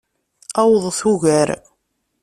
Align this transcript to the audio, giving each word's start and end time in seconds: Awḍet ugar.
Awḍet 0.61 0.99
ugar. 1.11 1.49